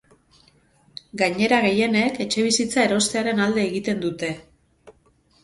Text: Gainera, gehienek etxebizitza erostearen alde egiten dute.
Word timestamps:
Gainera, 1.21 1.59
gehienek 1.65 2.17
etxebizitza 2.25 2.81
erostearen 2.89 3.45
alde 3.45 3.67
egiten 3.67 4.03
dute. 4.09 4.33